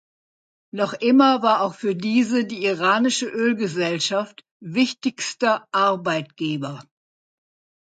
Noch 0.71 0.93
immer 0.93 1.43
war 1.43 1.61
auch 1.61 1.75
für 1.75 1.95
diese 1.95 2.43
die 2.45 2.65
iranische 2.65 3.27
Ölgesellschaft 3.27 4.43
wichtigster 4.59 5.67
Arbeitgeber. 5.71 6.81